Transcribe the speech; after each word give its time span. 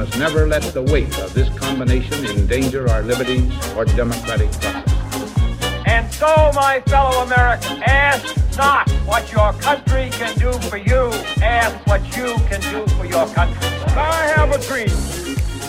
must 0.00 0.18
never 0.18 0.46
let 0.46 0.62
the 0.72 0.80
weight 0.80 1.18
of 1.18 1.34
this 1.34 1.50
combination 1.58 2.24
endanger 2.24 2.88
our 2.88 3.02
liberties 3.02 3.52
or 3.76 3.84
democratic 3.84 4.50
process. 4.52 5.38
And 5.84 6.10
so, 6.10 6.50
my 6.54 6.82
fellow 6.86 7.22
Americans, 7.24 7.82
ask 7.84 8.56
not 8.56 8.88
what 9.04 9.30
your 9.30 9.52
country 9.60 10.08
can 10.12 10.34
do 10.38 10.52
for 10.70 10.78
you, 10.78 11.10
ask 11.42 11.86
what 11.86 12.00
you 12.16 12.34
can 12.48 12.62
do 12.72 12.90
for 12.94 13.04
your 13.04 13.26
country. 13.34 13.68
I 13.88 14.32
have 14.36 14.52
a 14.52 14.58
dream. 14.66 14.88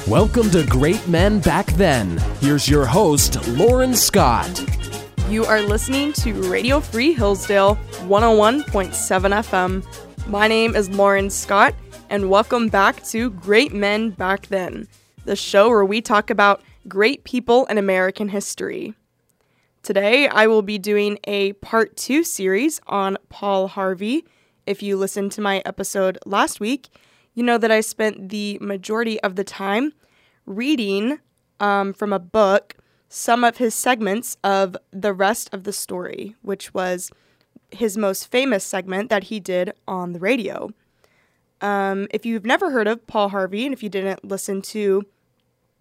Welcome 0.07 0.49
to 0.51 0.65
Great 0.65 1.05
Men 1.09 1.41
Back 1.41 1.65
Then. 1.73 2.17
Here's 2.39 2.69
your 2.69 2.85
host, 2.85 3.45
Lauren 3.49 3.93
Scott. 3.93 4.65
You 5.27 5.43
are 5.43 5.61
listening 5.61 6.13
to 6.13 6.31
Radio 6.49 6.79
Free 6.79 7.11
Hillsdale 7.11 7.75
101.7 8.07 8.63
FM. 8.93 10.27
My 10.27 10.47
name 10.47 10.73
is 10.77 10.89
Lauren 10.89 11.29
Scott, 11.29 11.75
and 12.11 12.29
welcome 12.29 12.67
back 12.67 13.01
to 13.05 13.29
Great 13.29 13.71
Men 13.71 14.09
Back 14.09 14.47
Then, 14.47 14.89
the 15.23 15.37
show 15.37 15.69
where 15.69 15.85
we 15.85 16.01
talk 16.01 16.29
about 16.29 16.61
great 16.85 17.23
people 17.23 17.65
in 17.67 17.77
American 17.77 18.27
history. 18.27 18.93
Today, 19.81 20.27
I 20.27 20.45
will 20.47 20.61
be 20.61 20.77
doing 20.77 21.19
a 21.23 21.53
part 21.53 21.95
two 21.95 22.25
series 22.25 22.81
on 22.85 23.17
Paul 23.29 23.69
Harvey. 23.69 24.25
If 24.65 24.83
you 24.83 24.97
listened 24.97 25.31
to 25.31 25.41
my 25.41 25.61
episode 25.65 26.19
last 26.25 26.59
week, 26.59 26.89
you 27.33 27.43
know 27.43 27.57
that 27.57 27.71
I 27.71 27.79
spent 27.79 28.27
the 28.27 28.57
majority 28.59 29.17
of 29.21 29.37
the 29.37 29.45
time 29.45 29.93
reading 30.45 31.19
um, 31.61 31.93
from 31.93 32.11
a 32.11 32.19
book 32.19 32.75
some 33.07 33.45
of 33.45 33.55
his 33.55 33.73
segments 33.73 34.35
of 34.43 34.75
the 34.91 35.13
rest 35.13 35.49
of 35.53 35.63
the 35.63 35.71
story, 35.71 36.35
which 36.41 36.73
was 36.73 37.09
his 37.71 37.97
most 37.97 38.29
famous 38.29 38.65
segment 38.65 39.09
that 39.09 39.25
he 39.25 39.39
did 39.39 39.71
on 39.87 40.11
the 40.11 40.19
radio. 40.19 40.71
Um, 41.61 42.07
if 42.11 42.25
you've 42.25 42.45
never 42.45 42.71
heard 42.71 42.87
of 42.87 43.05
Paul 43.07 43.29
Harvey, 43.29 43.65
and 43.65 43.73
if 43.73 43.83
you 43.83 43.89
didn't 43.89 44.25
listen 44.25 44.61
to 44.63 45.03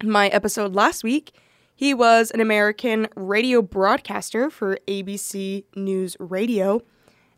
my 0.03 0.29
episode 0.29 0.75
last 0.75 1.03
week, 1.03 1.33
he 1.75 1.95
was 1.95 2.31
an 2.31 2.41
American 2.41 3.09
radio 3.17 3.63
broadcaster 3.63 4.51
for 4.51 4.79
ABC 4.87 5.65
News 5.75 6.17
Radio. 6.21 6.83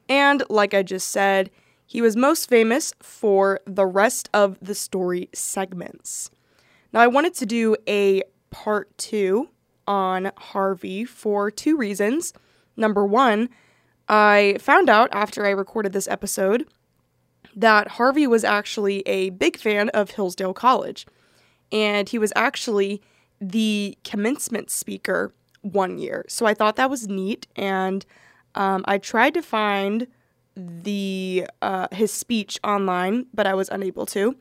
And 0.08 0.42
like 0.50 0.74
I 0.74 0.82
just 0.82 1.08
said, 1.10 1.50
he 1.86 2.02
was 2.02 2.16
most 2.16 2.48
famous 2.48 2.92
for 3.00 3.60
the 3.66 3.86
rest 3.86 4.28
of 4.34 4.58
the 4.60 4.74
story 4.74 5.28
segments. 5.32 6.30
Now, 6.92 7.00
I 7.00 7.06
wanted 7.06 7.34
to 7.34 7.46
do 7.46 7.76
a 7.88 8.22
part 8.50 8.96
two 8.98 9.50
on 9.86 10.32
Harvey 10.36 11.04
for 11.04 11.50
two 11.50 11.76
reasons. 11.76 12.32
Number 12.76 13.06
one, 13.06 13.48
I 14.08 14.56
found 14.60 14.88
out 14.88 15.08
after 15.12 15.46
I 15.46 15.50
recorded 15.50 15.92
this 15.92 16.08
episode 16.08 16.66
that 17.54 17.88
Harvey 17.88 18.26
was 18.26 18.44
actually 18.44 19.00
a 19.00 19.30
big 19.30 19.56
fan 19.56 19.88
of 19.90 20.12
Hillsdale 20.12 20.54
College. 20.54 21.06
And 21.70 22.08
he 22.08 22.18
was 22.18 22.32
actually 22.36 23.02
the 23.40 23.96
commencement 24.04 24.70
speaker 24.70 25.34
one 25.62 25.98
year. 25.98 26.24
So 26.28 26.46
I 26.46 26.54
thought 26.54 26.76
that 26.76 26.90
was 26.90 27.08
neat. 27.08 27.46
And 27.56 28.04
um, 28.54 28.84
I 28.86 28.98
tried 28.98 29.34
to 29.34 29.42
find 29.42 30.06
the 30.54 31.46
uh, 31.62 31.88
his 31.92 32.12
speech 32.12 32.58
online, 32.62 33.26
but 33.32 33.46
I 33.46 33.54
was 33.54 33.68
unable 33.70 34.06
to. 34.06 34.36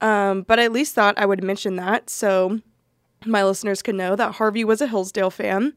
Um, 0.00 0.42
but 0.42 0.60
I 0.60 0.64
at 0.64 0.72
least 0.72 0.94
thought 0.94 1.18
I 1.18 1.26
would 1.26 1.42
mention 1.42 1.76
that 1.76 2.10
so 2.10 2.60
my 3.24 3.42
listeners 3.44 3.82
could 3.82 3.94
know 3.94 4.14
that 4.14 4.34
Harvey 4.34 4.64
was 4.64 4.80
a 4.80 4.86
Hillsdale 4.86 5.30
fan. 5.30 5.74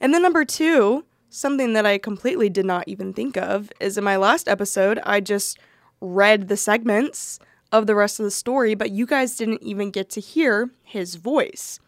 And 0.00 0.14
then 0.14 0.22
number 0.22 0.44
two, 0.44 1.04
something 1.28 1.72
that 1.72 1.84
I 1.84 1.98
completely 1.98 2.48
did 2.48 2.64
not 2.64 2.84
even 2.86 3.12
think 3.12 3.36
of 3.36 3.72
is 3.80 3.98
in 3.98 4.04
my 4.04 4.16
last 4.16 4.48
episode, 4.48 5.00
I 5.04 5.20
just 5.20 5.58
read 6.00 6.48
the 6.48 6.56
segments 6.56 7.38
of 7.72 7.86
the 7.86 7.94
rest 7.94 8.20
of 8.20 8.24
the 8.24 8.30
story, 8.30 8.74
but 8.74 8.90
you 8.90 9.06
guys 9.06 9.36
didn't 9.36 9.62
even 9.62 9.90
get 9.90 10.08
to 10.10 10.20
hear 10.20 10.70
his 10.82 11.16
voice. 11.16 11.78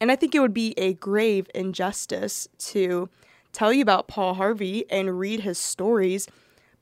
And 0.00 0.10
I 0.12 0.16
think 0.16 0.34
it 0.34 0.40
would 0.40 0.54
be 0.54 0.74
a 0.78 0.94
grave 0.94 1.48
injustice 1.54 2.48
to 2.58 3.08
tell 3.52 3.72
you 3.72 3.82
about 3.82 4.08
Paul 4.08 4.34
Harvey 4.34 4.84
and 4.90 5.18
read 5.18 5.40
his 5.40 5.58
stories, 5.58 6.28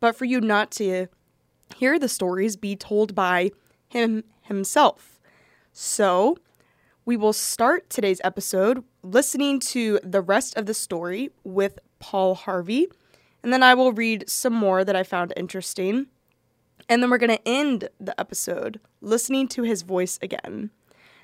but 0.01 0.15
for 0.15 0.25
you 0.25 0.41
not 0.41 0.71
to 0.73 1.07
hear 1.77 1.99
the 1.99 2.09
stories 2.09 2.57
be 2.57 2.77
told 2.77 3.15
by 3.15 3.51
him 3.89 4.25
himself. 4.43 5.19
So, 5.73 6.37
we 7.05 7.17
will 7.17 7.33
start 7.33 7.89
today's 7.89 8.21
episode 8.25 8.83
listening 9.03 9.61
to 9.61 10.01
the 10.03 10.21
rest 10.21 10.57
of 10.57 10.67
the 10.67 10.75
story 10.75 11.31
with 11.45 11.79
Paul 11.99 12.35
Harvey, 12.35 12.89
and 13.43 13.53
then 13.53 13.63
I 13.63 13.75
will 13.75 13.93
read 13.93 14.29
some 14.29 14.53
more 14.53 14.85
that 14.85 14.97
I 14.97 15.03
found 15.03 15.33
interesting. 15.37 16.07
And 16.89 17.03
then 17.03 17.11
we're 17.11 17.19
going 17.19 17.37
to 17.37 17.49
end 17.49 17.89
the 17.99 18.19
episode 18.21 18.81
listening 19.01 19.49
to 19.49 19.63
his 19.63 19.83
voice 19.83 20.19
again. 20.23 20.71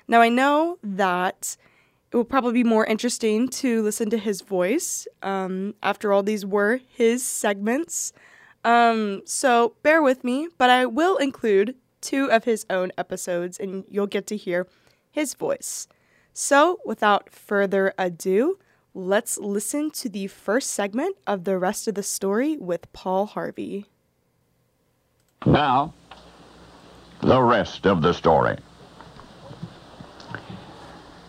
Now, 0.07 0.21
I 0.21 0.29
know 0.29 0.77
that 0.83 1.55
it 2.11 2.17
will 2.17 2.25
probably 2.25 2.53
be 2.53 2.63
more 2.63 2.85
interesting 2.85 3.47
to 3.49 3.81
listen 3.81 4.09
to 4.11 4.17
his 4.17 4.41
voice. 4.41 5.07
Um, 5.21 5.75
after 5.81 6.13
all, 6.13 6.21
these 6.21 6.45
were 6.45 6.79
his 6.87 7.25
segments. 7.25 8.13
Um, 8.63 9.21
so 9.25 9.75
bear 9.81 10.01
with 10.01 10.23
me, 10.23 10.49
but 10.57 10.69
I 10.69 10.85
will 10.85 11.17
include 11.17 11.75
two 12.01 12.29
of 12.29 12.43
his 12.43 12.65
own 12.69 12.91
episodes 12.97 13.57
and 13.57 13.85
you'll 13.89 14.07
get 14.07 14.27
to 14.27 14.37
hear 14.37 14.67
his 15.11 15.33
voice. 15.33 15.87
So, 16.33 16.79
without 16.83 17.29
further 17.31 17.93
ado, 17.97 18.57
let's 18.93 19.37
listen 19.37 19.91
to 19.91 20.09
the 20.09 20.27
first 20.27 20.71
segment 20.71 21.15
of 21.25 21.43
the 21.43 21.57
rest 21.57 21.87
of 21.87 21.95
the 21.95 22.03
story 22.03 22.57
with 22.57 22.91
Paul 22.93 23.27
Harvey. 23.27 23.87
Now, 25.45 25.93
the 27.21 27.41
rest 27.41 27.85
of 27.85 28.01
the 28.01 28.13
story. 28.13 28.57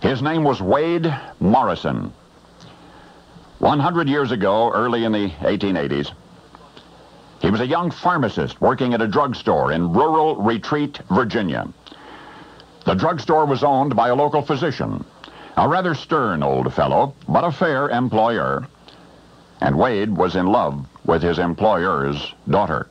His 0.00 0.22
name 0.22 0.44
was 0.44 0.60
Wade 0.60 1.12
Morrison. 1.40 2.12
100 3.58 4.08
years 4.08 4.30
ago, 4.30 4.70
early 4.72 5.04
in 5.04 5.12
the 5.12 5.30
1880s, 5.40 6.12
he 7.40 7.50
was 7.50 7.60
a 7.60 7.66
young 7.66 7.90
pharmacist 7.90 8.60
working 8.60 8.94
at 8.94 9.02
a 9.02 9.08
drugstore 9.08 9.72
in 9.72 9.92
rural 9.92 10.36
Retreat, 10.36 10.98
Virginia. 11.10 11.66
The 12.84 12.94
drugstore 12.94 13.46
was 13.46 13.64
owned 13.64 13.96
by 13.96 14.08
a 14.08 14.14
local 14.14 14.42
physician, 14.42 15.04
a 15.56 15.68
rather 15.68 15.94
stern 15.94 16.42
old 16.42 16.72
fellow, 16.72 17.14
but 17.28 17.44
a 17.44 17.50
fair 17.50 17.88
employer. 17.88 18.66
And 19.60 19.78
Wade 19.78 20.16
was 20.16 20.36
in 20.36 20.46
love 20.46 20.86
with 21.04 21.22
his 21.22 21.38
employer's 21.38 22.34
daughter. 22.48 22.88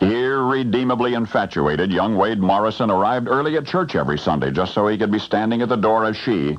Irredeemably 0.00 1.14
infatuated, 1.14 1.90
young 1.90 2.16
Wade 2.16 2.40
Morrison 2.40 2.90
arrived 2.90 3.28
early 3.28 3.56
at 3.56 3.66
church 3.66 3.96
every 3.96 4.18
Sunday 4.18 4.50
just 4.50 4.74
so 4.74 4.86
he 4.86 4.98
could 4.98 5.10
be 5.10 5.18
standing 5.18 5.62
at 5.62 5.68
the 5.68 5.76
door 5.76 6.04
as 6.04 6.16
she 6.16 6.58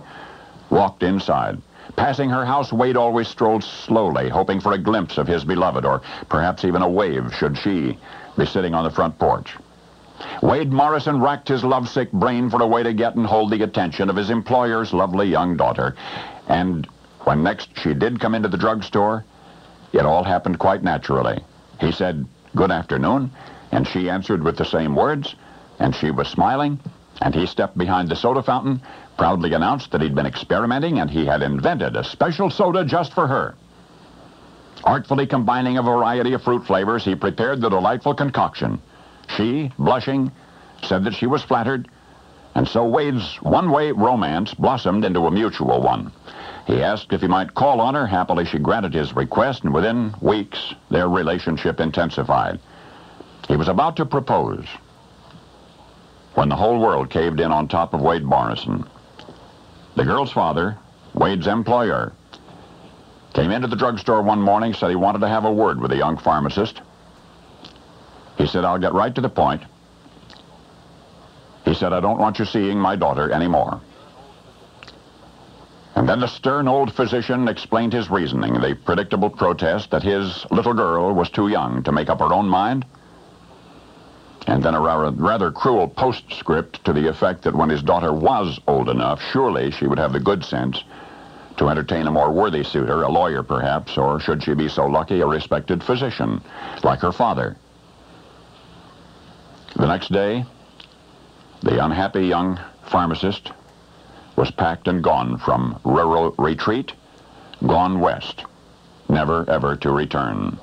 walked 0.70 1.04
inside. 1.04 1.62
Passing 1.96 2.30
her 2.30 2.46
house, 2.46 2.74
Wade 2.74 2.98
always 2.98 3.28
strolled 3.28 3.64
slowly, 3.64 4.30
hoping 4.30 4.60
for 4.60 4.74
a 4.74 4.78
glimpse 4.78 5.18
of 5.18 5.28
his 5.28 5.44
beloved, 5.44 5.86
or 5.86 6.02
perhaps 6.30 6.66
even 6.66 6.82
a 6.82 6.90
wave 6.90 7.34
should 7.34 7.58
she 7.58 7.98
be 8.38 8.46
sitting 8.46 8.74
on 8.74 8.84
the 8.84 8.90
front 8.90 9.18
porch. 9.18 9.56
Wade 10.42 10.72
Morrison 10.72 11.22
racked 11.22 11.48
his 11.48 11.64
lovesick 11.64 12.12
brain 12.12 12.50
for 12.50 12.62
a 12.62 12.68
way 12.68 12.84
to 12.84 12.94
get 12.94 13.16
and 13.16 13.26
hold 13.26 13.52
the 13.52 13.64
attention 13.64 14.10
of 14.10 14.16
his 14.16 14.30
employer's 14.30 14.94
lovely 14.94 15.28
young 15.28 15.56
daughter. 15.56 15.96
And 16.48 16.88
when 17.22 17.44
next 17.44 17.70
she 17.78 17.94
did 17.94 18.20
come 18.20 18.36
into 18.36 18.50
the 18.50 18.58
drugstore, 18.58 19.24
it 19.94 20.06
all 20.06 20.24
happened 20.24 20.60
quite 20.60 20.84
naturally. 20.84 21.40
He 21.80 21.92
said, 21.92 22.26
Good 22.56 22.72
afternoon, 22.72 23.32
and 23.72 23.88
she 23.88 24.10
answered 24.10 24.44
with 24.44 24.58
the 24.58 24.66
same 24.66 24.96
words, 24.96 25.36
and 25.80 25.96
she 25.96 26.12
was 26.12 26.28
smiling, 26.28 26.80
and 27.22 27.36
he 27.36 27.46
stepped 27.46 27.78
behind 27.78 28.10
the 28.10 28.16
soda 28.16 28.42
fountain, 28.42 28.82
proudly 29.18 29.54
announced 29.54 29.92
that 29.92 30.02
he'd 30.02 30.16
been 30.16 30.26
experimenting 30.26 31.00
and 31.00 31.10
he 31.10 31.26
had 31.26 31.42
invented 31.42 31.96
a 31.96 32.04
special 32.04 32.50
soda 32.50 32.86
just 32.86 33.14
for 33.14 33.28
her. 33.28 33.56
Artfully 34.84 35.26
combining 35.26 35.78
a 35.78 35.84
variety 35.84 36.34
of 36.34 36.44
fruit 36.44 36.66
flavors, 36.66 37.04
he 37.04 37.16
prepared 37.16 37.62
the 37.62 37.70
delightful 37.70 38.14
concoction. 38.14 38.80
She, 39.36 39.72
blushing, 39.78 40.32
said 40.84 41.04
that 41.04 41.16
she 41.16 41.26
was 41.26 41.44
flattered, 41.44 41.88
and 42.56 42.68
so 42.68 42.86
Wade's 42.86 43.36
one-way 43.42 43.92
romance 43.92 44.54
blossomed 44.54 45.04
into 45.04 45.28
a 45.28 45.32
mutual 45.32 45.82
one. 45.82 46.12
He 46.68 46.84
asked 46.84 47.14
if 47.14 47.22
he 47.22 47.28
might 47.28 47.56
call 47.56 47.80
on 47.80 47.96
her. 47.96 48.06
Happily, 48.06 48.44
she 48.44 48.60
granted 48.60 48.94
his 48.94 49.16
request, 49.16 49.64
and 49.64 49.74
within 49.74 50.14
weeks, 50.20 50.76
their 50.90 51.08
relationship 51.08 51.80
intensified. 51.80 52.60
He 53.48 53.56
was 53.56 53.70
about 53.70 53.96
to 53.96 54.06
propose 54.06 54.66
when 56.36 56.50
the 56.50 56.58
whole 56.58 56.80
world 56.80 57.10
caved 57.10 57.40
in 57.40 57.54
on 57.54 57.70
top 57.70 57.94
of 57.94 58.02
Wade 58.02 58.26
Morrison. 58.26 58.86
The 59.96 60.04
girl's 60.04 60.34
father, 60.34 60.78
Wade's 61.14 61.48
employer, 61.48 62.12
came 63.34 63.52
into 63.52 63.68
the 63.68 63.78
drugstore 63.78 64.22
one 64.22 64.42
morning, 64.42 64.74
said 64.74 64.90
he 64.90 64.96
wanted 64.98 65.20
to 65.20 65.30
have 65.30 65.46
a 65.46 65.52
word 65.52 65.80
with 65.80 65.92
the 65.92 65.98
young 65.98 66.18
pharmacist. 66.18 66.82
He 68.38 68.46
said, 68.46 68.66
I'll 68.66 68.78
get 68.78 68.94
right 68.94 69.16
to 69.16 69.22
the 69.22 69.30
point. 69.30 69.64
He 71.64 71.74
said, 71.74 71.94
I 71.94 72.02
don't 72.02 72.20
want 72.20 72.40
you 72.40 72.46
seeing 72.46 72.78
my 72.78 72.98
daughter 72.98 73.32
anymore. 73.32 73.80
And 75.98 76.08
then 76.08 76.20
the 76.20 76.28
stern 76.28 76.68
old 76.68 76.94
physician 76.94 77.48
explained 77.48 77.92
his 77.92 78.12
reasoning, 78.12 78.54
the 78.54 78.78
predictable 78.86 79.32
protest 79.32 79.90
that 79.90 80.04
his 80.04 80.46
little 80.52 80.76
girl 80.76 81.12
was 81.12 81.28
too 81.32 81.48
young 81.48 81.82
to 81.82 81.92
make 81.92 82.08
up 82.08 82.20
her 82.20 82.32
own 82.32 82.48
mind. 82.48 82.86
And 84.46 84.62
then 84.62 84.76
a 84.76 84.80
rather 84.80 85.50
cruel 85.50 85.88
postscript 85.88 86.86
to 86.86 86.94
the 86.94 87.08
effect 87.08 87.42
that 87.42 87.56
when 87.56 87.70
his 87.70 87.82
daughter 87.82 88.14
was 88.14 88.60
old 88.68 88.90
enough, 88.90 89.20
surely 89.32 89.72
she 89.72 89.88
would 89.88 89.98
have 89.98 90.14
the 90.14 90.20
good 90.20 90.46
sense 90.46 90.84
to 91.58 91.68
entertain 91.68 92.06
a 92.06 92.12
more 92.12 92.32
worthy 92.32 92.64
suitor, 92.64 93.02
a 93.02 93.10
lawyer 93.10 93.42
perhaps, 93.42 93.98
or 93.98 94.20
should 94.20 94.44
she 94.44 94.54
be 94.54 94.70
so 94.70 94.86
lucky, 94.86 95.22
a 95.22 95.26
respected 95.26 95.84
physician, 95.84 96.40
like 96.84 97.00
her 97.00 97.12
father. 97.12 97.58
The 99.76 99.88
next 99.88 100.12
day, 100.12 100.46
the 101.64 101.84
unhappy 101.84 102.28
young 102.28 102.60
pharmacist 102.84 103.52
was 104.38 104.52
packed 104.52 104.88
and 104.88 105.04
gone 105.04 105.38
from 105.38 105.78
rural 105.84 106.34
retreat, 106.38 106.94
gone 107.66 108.00
west, 108.00 108.46
never 109.10 109.44
ever 109.50 109.76
to 109.76 109.92
return. 109.92 110.58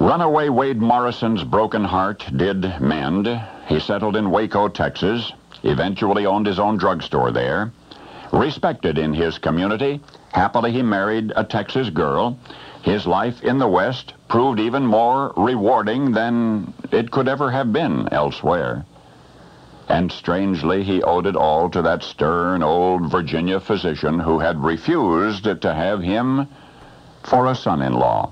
Runaway 0.00 0.48
Wade 0.48 0.80
Morrison's 0.80 1.44
broken 1.44 1.84
heart 1.84 2.24
did 2.36 2.80
mend. 2.80 3.40
He 3.66 3.80
settled 3.80 4.16
in 4.16 4.30
Waco, 4.30 4.68
Texas, 4.68 5.32
eventually 5.62 6.26
owned 6.26 6.46
his 6.46 6.58
own 6.58 6.76
drugstore 6.76 7.30
there. 7.30 7.72
Respected 8.32 8.98
in 8.98 9.14
his 9.14 9.38
community, 9.38 10.00
happily 10.32 10.72
he 10.72 10.82
married 10.82 11.32
a 11.34 11.44
Texas 11.44 11.88
girl. 11.90 12.38
His 12.82 13.06
life 13.06 13.42
in 13.42 13.58
the 13.58 13.68
West 13.68 14.14
proved 14.28 14.60
even 14.60 14.86
more 14.86 15.32
rewarding 15.36 16.12
than 16.12 16.72
it 16.92 17.10
could 17.10 17.28
ever 17.28 17.50
have 17.50 17.72
been 17.72 18.08
elsewhere. 18.12 18.84
And 19.88 20.12
strangely, 20.12 20.84
he 20.84 21.02
owed 21.02 21.26
it 21.26 21.34
all 21.34 21.70
to 21.70 21.80
that 21.82 22.02
stern 22.02 22.62
old 22.62 23.10
Virginia 23.10 23.58
physician 23.58 24.18
who 24.18 24.38
had 24.38 24.62
refused 24.62 25.44
to 25.44 25.74
have 25.74 26.02
him 26.02 26.46
for 27.22 27.46
a 27.46 27.54
son-in-law. 27.54 28.30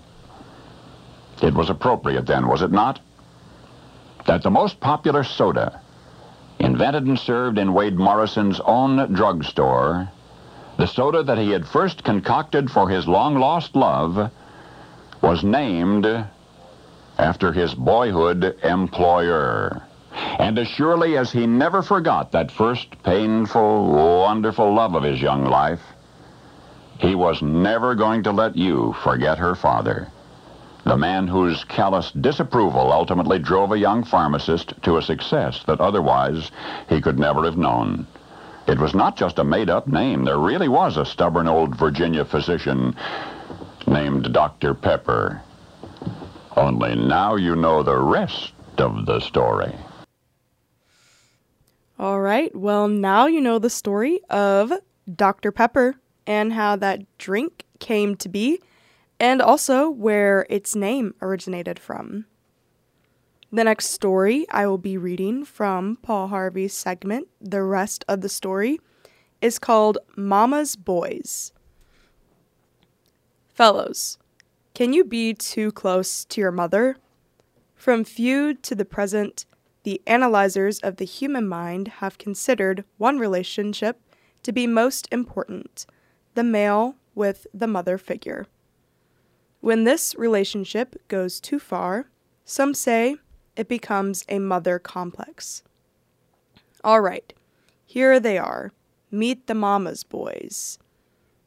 It 1.42 1.54
was 1.54 1.70
appropriate 1.70 2.26
then, 2.26 2.46
was 2.46 2.62
it 2.62 2.70
not? 2.70 3.00
That 4.26 4.42
the 4.42 4.50
most 4.50 4.80
popular 4.80 5.24
soda, 5.24 5.80
invented 6.58 7.04
and 7.04 7.18
served 7.18 7.58
in 7.58 7.72
Wade 7.72 7.98
Morrison's 7.98 8.60
own 8.60 9.12
drugstore, 9.12 10.08
the 10.76 10.86
soda 10.86 11.22
that 11.22 11.38
he 11.38 11.50
had 11.50 11.66
first 11.66 12.04
concocted 12.04 12.70
for 12.70 12.88
his 12.88 13.08
long-lost 13.08 13.74
love, 13.74 14.30
was 15.22 15.42
named 15.42 16.06
after 17.18 17.52
his 17.52 17.74
boyhood 17.74 18.58
employer. 18.62 19.82
And 20.38 20.58
as 20.58 20.68
surely 20.68 21.16
as 21.16 21.32
he 21.32 21.46
never 21.46 21.82
forgot 21.82 22.32
that 22.32 22.50
first 22.50 23.02
painful, 23.02 23.92
wonderful 23.92 24.74
love 24.74 24.94
of 24.94 25.02
his 25.02 25.20
young 25.20 25.44
life, 25.44 25.82
he 26.98 27.14
was 27.14 27.42
never 27.42 27.94
going 27.94 28.22
to 28.24 28.32
let 28.32 28.56
you 28.56 28.94
forget 29.02 29.38
her 29.38 29.54
father 29.54 30.08
the 30.86 30.96
man 30.96 31.26
whose 31.26 31.64
callous 31.64 32.12
disapproval 32.12 32.92
ultimately 32.92 33.40
drove 33.40 33.72
a 33.72 33.78
young 33.78 34.04
pharmacist 34.04 34.72
to 34.82 34.96
a 34.96 35.02
success 35.02 35.64
that 35.64 35.80
otherwise 35.80 36.52
he 36.88 37.00
could 37.00 37.18
never 37.18 37.42
have 37.42 37.58
known. 37.58 38.06
It 38.68 38.78
was 38.78 38.94
not 38.94 39.16
just 39.16 39.40
a 39.40 39.44
made-up 39.44 39.88
name. 39.88 40.24
There 40.24 40.38
really 40.38 40.68
was 40.68 40.96
a 40.96 41.04
stubborn 41.04 41.48
old 41.48 41.74
Virginia 41.74 42.24
physician 42.24 42.94
named 43.88 44.32
Dr. 44.32 44.74
Pepper. 44.74 45.42
Only 46.56 46.94
now 46.94 47.34
you 47.34 47.56
know 47.56 47.82
the 47.82 47.98
rest 47.98 48.52
of 48.78 49.06
the 49.06 49.18
story. 49.18 49.74
All 51.98 52.20
right, 52.20 52.54
well, 52.54 52.88
now 52.88 53.26
you 53.26 53.40
know 53.40 53.58
the 53.58 53.70
story 53.70 54.20
of 54.28 54.70
Dr. 55.14 55.50
Pepper 55.50 55.94
and 56.26 56.52
how 56.52 56.76
that 56.76 57.00
drink 57.16 57.64
came 57.78 58.16
to 58.16 58.28
be 58.28 58.60
and 59.18 59.40
also 59.40 59.88
where 59.88 60.46
its 60.50 60.76
name 60.76 61.14
originated 61.22 61.78
from. 61.78 62.26
The 63.50 63.64
next 63.64 63.86
story 63.86 64.44
I 64.50 64.66
will 64.66 64.76
be 64.76 64.98
reading 64.98 65.44
from 65.46 65.96
Paul 66.02 66.28
Harvey's 66.28 66.74
segment, 66.74 67.28
The 67.40 67.62
Rest 67.62 68.04
of 68.08 68.20
the 68.20 68.28
Story, 68.28 68.78
is 69.40 69.58
called 69.58 69.96
Mama's 70.16 70.76
Boys. 70.76 71.52
Fellows, 73.48 74.18
can 74.74 74.92
you 74.92 75.02
be 75.02 75.32
too 75.32 75.72
close 75.72 76.26
to 76.26 76.42
your 76.42 76.52
mother? 76.52 76.98
From 77.74 78.04
Freud 78.04 78.62
to 78.64 78.74
the 78.74 78.84
present, 78.84 79.46
the 79.86 80.02
analyzers 80.04 80.80
of 80.80 80.96
the 80.96 81.04
human 81.04 81.46
mind 81.46 81.86
have 82.02 82.18
considered 82.18 82.82
one 82.98 83.20
relationship 83.20 84.00
to 84.42 84.50
be 84.50 84.66
most 84.66 85.06
important 85.12 85.86
the 86.34 86.42
male 86.42 86.96
with 87.14 87.46
the 87.54 87.68
mother 87.68 87.96
figure. 87.96 88.48
When 89.60 89.84
this 89.84 90.16
relationship 90.18 90.96
goes 91.06 91.38
too 91.38 91.60
far, 91.60 92.10
some 92.44 92.74
say 92.74 93.14
it 93.54 93.68
becomes 93.68 94.24
a 94.28 94.40
mother 94.40 94.80
complex. 94.80 95.62
All 96.82 97.00
right, 97.00 97.32
here 97.84 98.18
they 98.18 98.38
are. 98.38 98.72
Meet 99.12 99.46
the 99.46 99.54
mama's 99.54 100.02
boys. 100.02 100.80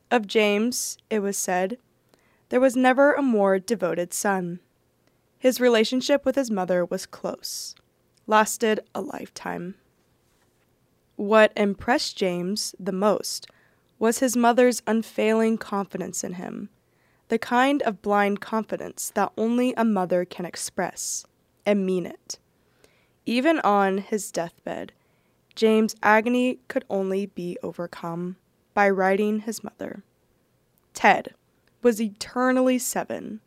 Of 0.10 0.28
James, 0.28 0.98
it 1.10 1.20
was 1.20 1.36
said, 1.36 1.78
there 2.48 2.62
was 2.62 2.78
never 2.78 3.12
a 3.12 3.22
more 3.22 3.60
devoted 3.60 4.14
son. 4.14 4.62
His 5.38 5.60
relationship 5.60 6.24
with 6.24 6.38
his 6.38 6.50
mother 6.50 6.86
was 6.86 7.06
close, 7.06 7.76
lasted 8.30 8.80
a 8.94 9.02
lifetime. 9.02 9.76
What 11.16 11.52
impressed 11.58 12.16
James 12.16 12.76
the 12.80 12.94
most 12.94 13.48
was 13.98 14.20
his 14.20 14.38
mother's 14.38 14.82
unfailing 14.88 15.58
confidence 15.58 16.24
in 16.24 16.34
him 16.34 16.70
the 17.30 17.40
kind 17.40 17.82
of 17.84 18.02
blind 18.02 18.42
confidence 18.42 19.12
that 19.14 19.32
only 19.38 19.74
a 19.78 19.86
mother 19.86 20.26
can 20.26 20.46
express 20.46 21.26
and 21.66 21.86
mean 21.86 22.06
it. 22.06 22.40
Even 23.26 23.60
on 23.60 24.00
his 24.00 24.32
deathbed, 24.32 24.92
James' 25.56 25.96
agony 26.02 26.60
could 26.68 26.86
only 26.90 27.28
be 27.28 27.58
overcome 27.62 28.36
by 28.74 28.90
writing 28.90 29.42
his 29.42 29.64
mother. 29.64 30.04
Ted 30.94 31.36
was 31.84 32.02
eternally 32.02 32.80
seven. 32.80 33.42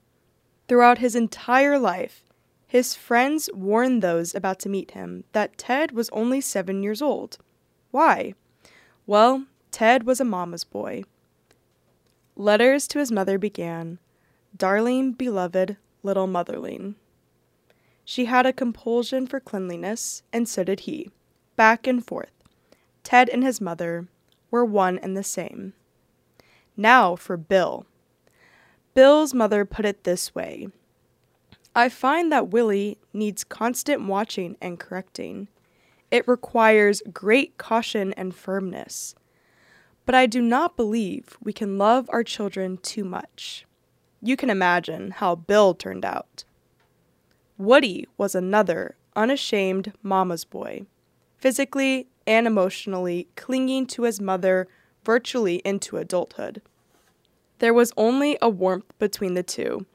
Throughout 0.69 0.99
his 0.99 1.17
entire 1.17 1.79
life, 1.79 2.32
his 2.73 2.95
friends 2.95 3.51
warned 3.53 4.01
those 4.01 4.35
about 4.35 4.59
to 4.59 4.67
meet 4.67 4.93
him 4.93 5.25
that 5.33 5.59
Ted 5.59 5.93
was 5.93 6.09
only 6.09 6.41
seven 6.41 6.83
years 6.83 7.03
old. 7.03 7.37
Why? 7.91 8.33
Well, 9.07 9.45
Ted 9.71 10.05
was 10.05 10.21
a 10.21 10.25
mama's 10.25 10.65
boy. 10.65 11.05
Letters 12.35 12.89
to 12.89 12.99
his 12.99 13.13
mother 13.13 13.37
began 13.37 13.99
Darling, 14.57 15.13
beloved, 15.13 15.77
little 16.03 16.27
motherling. 16.27 16.95
She 18.07 18.25
had 18.25 18.47
a 18.47 18.55
compulsion 18.55 19.27
for 19.27 19.39
cleanliness, 19.39 20.23
and 20.33 20.49
so 20.49 20.65
did 20.65 20.81
he. 20.81 21.11
Back 21.57 21.87
and 21.87 22.03
forth. 22.03 22.33
Ted 23.05 23.29
and 23.29 23.45
his 23.45 23.61
mother 23.61 24.09
were 24.51 24.65
one 24.65 24.97
and 24.97 25.15
the 25.15 25.23
same. 25.23 25.75
Now 26.75 27.17
for 27.17 27.37
Bill. 27.37 27.85
Bill's 28.95 29.35
mother 29.35 29.67
put 29.67 29.85
it 29.85 30.05
this 30.05 30.35
way 30.35 30.69
I 31.75 31.89
find 31.89 32.31
that 32.31 32.49
Willie 32.49 32.99
needs 33.15 33.45
constant 33.45 34.07
watching 34.07 34.57
and 34.61 34.79
correcting. 34.79 35.49
It 36.11 36.29
requires 36.29 37.03
great 37.13 37.57
caution 37.57 38.13
and 38.13 38.35
firmness. 38.35 39.15
But 40.05 40.15
I 40.15 40.27
do 40.27 40.43
not 40.43 40.77
believe 40.77 41.37
we 41.43 41.53
can 41.53 41.79
love 41.79 42.11
our 42.13 42.25
children 42.25 42.77
too 42.79 43.05
much. 43.05 43.65
You 44.21 44.37
can 44.37 44.51
imagine 44.51 45.13
how 45.13 45.35
Bill 45.35 45.75
turned 45.75 46.05
out. 46.05 46.45
Woody 47.57 48.07
was 48.19 48.35
another 48.35 48.97
unashamed 49.17 49.93
mama's 50.03 50.45
boy, 50.45 50.83
physically 51.39 52.09
and 52.27 52.47
emotionally 52.47 53.29
clinging 53.37 53.87
to 53.87 54.03
his 54.03 54.21
mother 54.21 54.69
virtually 55.05 55.57
into 55.65 55.97
adulthood. 55.97 56.61
There 57.59 57.75
was 57.75 57.93
only 57.97 58.37
a 58.43 58.49
warmth 58.49 58.93
between 58.99 59.35
the 59.35 59.43
two, 59.43 59.87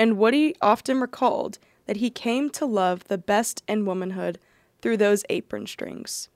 and 0.00 0.16
Woody 0.16 0.56
often 0.62 0.98
recalled 0.98 1.58
that 1.84 1.98
he 1.98 2.08
came 2.08 2.48
to 2.50 2.64
love 2.64 3.04
the 3.04 3.18
best 3.18 3.62
in 3.68 3.84
womanhood 3.84 4.38
through 4.80 4.96
those 4.96 5.24
apron 5.28 5.66
strings. 5.66 6.30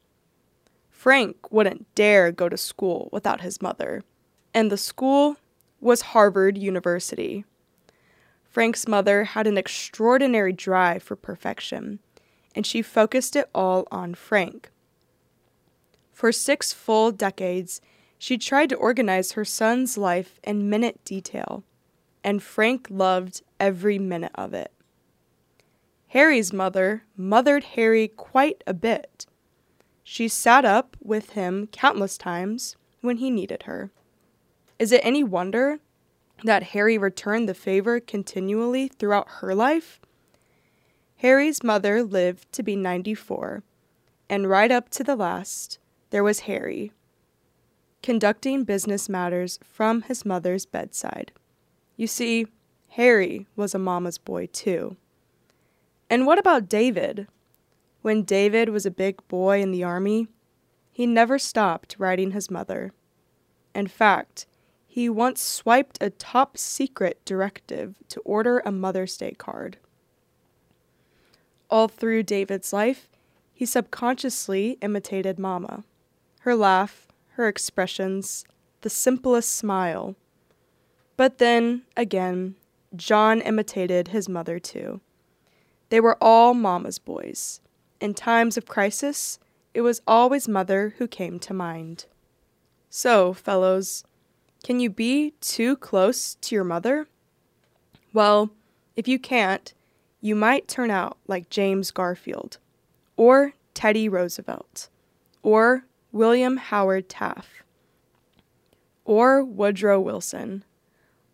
Frank 0.91 1.51
wouldn't 1.51 1.93
dare 1.95 2.31
go 2.31 2.51
to 2.51 2.59
school 2.59 3.09
without 3.11 3.41
his 3.41 3.63
mother, 3.63 4.03
and 4.53 4.71
the 4.71 4.77
school 4.77 5.39
was 5.81 6.13
Harvard 6.13 6.59
University. 6.59 7.47
Frank's 8.45 8.87
mother 8.87 9.25
had 9.25 9.47
an 9.47 9.57
extraordinary 9.57 10.53
drive 10.53 11.03
for 11.03 11.17
perfection, 11.17 12.01
and 12.55 12.67
she 12.67 12.83
focused 12.83 13.35
it 13.35 13.49
all 13.55 13.89
on 13.91 14.15
Frank. 14.15 14.71
For 16.13 16.33
six 16.33 16.75
full 16.75 17.13
decades, 17.13 17.81
she 18.19 18.37
tried 18.37 18.69
to 18.69 18.77
organize 18.77 19.33
her 19.33 19.45
son's 19.47 19.97
life 19.97 20.39
in 20.45 20.69
minute 20.69 21.03
detail, 21.07 21.65
and 22.25 22.43
Frank 22.43 22.89
loved 22.91 23.43
every 23.61 23.99
minute 23.99 24.33
of 24.35 24.53
it. 24.55 24.73
Harry's 26.09 26.53
mother 26.53 27.05
mothered 27.17 27.65
Harry 27.65 28.09
quite 28.09 28.65
a 28.67 28.75
bit 28.75 29.27
she 30.05 30.29
sat 30.29 30.67
up 30.67 30.97
with 31.03 31.31
him 31.31 31.67
countless 31.69 32.19
times 32.19 32.77
when 33.01 33.17
he 33.17 33.31
needed 33.31 33.63
her. 33.63 33.91
Is 34.79 34.93
it 34.93 35.01
any 35.03 35.25
wonder 35.25 35.79
that 36.45 36.63
Harry 36.75 36.99
returned 36.99 37.49
the 37.49 37.55
favor 37.55 37.99
continually 37.99 38.87
throughout 38.87 39.29
her 39.41 39.55
life? 39.55 40.01
Harry's 41.17 41.65
mother 41.65 42.03
lived 42.03 42.53
to 42.53 42.63
be 42.63 42.77
94, 42.77 43.63
and 44.29 44.49
right 44.49 44.71
up 44.71 44.91
to 44.91 45.03
the 45.03 45.17
last, 45.17 45.79
there 46.11 46.25
was 46.25 46.41
Harry, 46.41 46.93
conducting 48.03 48.65
business 48.65 49.09
matters 49.09 49.59
from 49.65 50.03
his 50.03 50.27
mother's 50.27 50.67
bedside. 50.67 51.33
You 51.97 52.07
see, 52.07 52.47
Harry 52.91 53.47
was 53.57 53.75
a 53.75 53.79
mama's 53.79 54.19
boy 54.19 54.47
too. 54.53 54.97
And 56.11 56.27
what 56.27 56.39
about 56.39 56.69
David? 56.69 57.27
When 58.03 58.23
David 58.23 58.69
was 58.69 58.85
a 58.85 58.91
big 58.91 59.27
boy 59.29 59.63
in 59.63 59.71
the 59.71 59.85
army, 59.85 60.29
he 60.93 61.07
never 61.07 61.39
stopped 61.39 61.97
writing 61.99 62.33
his 62.33 62.51
mother. 62.51 62.93
In 63.75 63.87
fact, 63.87 64.47
he 64.87 65.09
once 65.09 65.43
swiped 65.43 65.99
a 66.01 66.11
top 66.11 66.57
secret 66.57 67.21
directive 67.25 67.97
to 68.09 68.21
order 68.21 68.61
a 68.61 68.71
Mother's 68.71 69.17
Day 69.17 69.33
card. 69.33 69.79
All 71.69 71.89
through 71.89 72.23
David's 72.23 72.73
life, 72.73 73.09
he 73.53 73.67
subconsciously 73.67 74.79
imitated 74.83 75.39
Mama. 75.39 75.83
Her 76.41 76.55
laugh, 76.55 77.09
her 77.31 77.49
expressions, 77.49 78.45
the 78.83 78.91
simplest 78.91 79.51
smile. 79.51 80.15
But 81.17 81.39
then, 81.39 81.83
again, 81.97 82.57
John 82.97 83.41
imitated 83.41 84.09
his 84.09 84.29
mother 84.29 84.59
too. 84.59 85.01
They 85.89 86.01
were 86.01 86.19
all 86.21 86.55
Mama's 86.55 86.99
boys. 86.99 87.61
In 88.01 88.15
times 88.15 88.57
of 88.57 88.67
crisis, 88.67 89.39
it 89.73 89.83
was 89.83 90.03
always 90.07 90.49
Mother 90.49 90.95
who 90.99 91.07
came 91.07 91.39
to 91.41 91.55
mind. 91.55 92.07
So, 92.91 93.33
fellows, 93.33 94.05
can 94.63 94.81
you 94.81 94.91
be 94.91 95.35
too 95.41 95.77
close 95.77 96.37
to 96.37 96.55
your 96.55 96.65
mother? 96.65 97.07
Well, 98.13 98.51
if 98.97 99.09
you 99.09 99.19
can't, 99.19 99.75
you 100.21 100.35
might 100.35 100.69
turn 100.69 100.91
out 100.91 101.19
like 101.27 101.51
James 101.51 101.91
Garfield, 101.91 102.59
or 103.17 103.55
Teddy 103.75 104.09
Roosevelt, 104.09 104.89
or 105.43 105.85
William 106.13 106.57
Howard 106.57 107.09
Taft, 107.09 107.51
or 109.05 109.45
Woodrow 109.45 110.01
Wilson, 110.01 110.65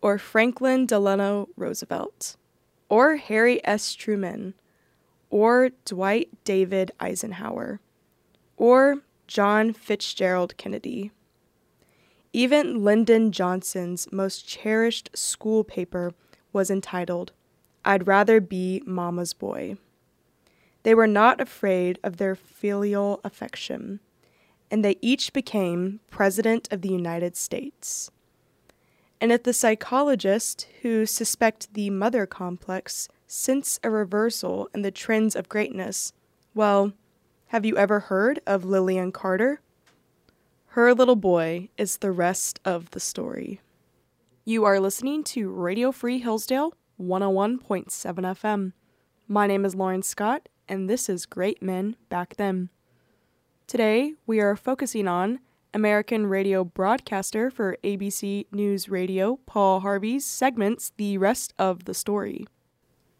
or 0.01 0.17
Franklin 0.17 0.85
Delano 0.85 1.49
Roosevelt, 1.55 2.35
or 2.89 3.17
Harry 3.17 3.65
S. 3.65 3.93
Truman, 3.93 4.53
or 5.29 5.69
Dwight 5.85 6.29
David 6.43 6.91
Eisenhower, 6.99 7.79
or 8.57 9.01
John 9.27 9.73
Fitzgerald 9.73 10.57
Kennedy. 10.57 11.11
Even 12.33 12.83
Lyndon 12.83 13.31
Johnson's 13.31 14.11
most 14.11 14.47
cherished 14.47 15.09
school 15.13 15.63
paper 15.63 16.13
was 16.51 16.69
entitled, 16.69 17.31
I'd 17.85 18.07
Rather 18.07 18.41
Be 18.41 18.81
Mama's 18.85 19.33
Boy. 19.33 19.77
They 20.83 20.95
were 20.95 21.07
not 21.07 21.39
afraid 21.39 21.99
of 22.03 22.17
their 22.17 22.35
filial 22.35 23.21
affection, 23.23 23.99
and 24.69 24.83
they 24.83 24.97
each 25.01 25.33
became 25.33 25.99
President 26.09 26.67
of 26.71 26.81
the 26.81 26.89
United 26.89 27.35
States. 27.37 28.11
And 29.21 29.31
if 29.31 29.43
the 29.43 29.53
psychologists 29.53 30.65
who 30.81 31.05
suspect 31.05 31.75
the 31.75 31.91
mother 31.91 32.25
complex 32.25 33.07
sense 33.27 33.79
a 33.83 33.91
reversal 33.91 34.67
in 34.73 34.81
the 34.81 34.89
trends 34.89 35.35
of 35.35 35.47
greatness, 35.47 36.11
well, 36.55 36.93
have 37.49 37.63
you 37.63 37.77
ever 37.77 37.99
heard 37.99 38.39
of 38.47 38.65
Lillian 38.65 39.11
Carter? 39.11 39.61
Her 40.69 40.95
little 40.95 41.15
boy 41.15 41.69
is 41.77 41.97
the 41.97 42.11
rest 42.11 42.59
of 42.65 42.89
the 42.91 42.99
story. 42.99 43.61
You 44.43 44.65
are 44.65 44.79
listening 44.79 45.23
to 45.25 45.51
Radio 45.51 45.91
Free 45.91 46.17
Hillsdale 46.17 46.73
101.7 46.99 47.89
FM. 47.89 48.73
My 49.27 49.45
name 49.45 49.65
is 49.65 49.75
Lauren 49.75 50.01
Scott, 50.01 50.49
and 50.67 50.89
this 50.89 51.07
is 51.07 51.27
Great 51.27 51.61
Men 51.61 51.95
Back 52.09 52.37
Then. 52.37 52.69
Today, 53.67 54.15
we 54.25 54.39
are 54.39 54.55
focusing 54.55 55.07
on 55.07 55.41
American 55.73 56.27
radio 56.27 56.65
broadcaster 56.65 57.49
for 57.49 57.77
ABC 57.81 58.45
News 58.51 58.89
Radio, 58.89 59.39
Paul 59.45 59.79
Harvey's 59.79 60.25
segments 60.25 60.91
The 60.97 61.17
Rest 61.17 61.53
of 61.57 61.85
the 61.85 61.93
Story. 61.93 62.45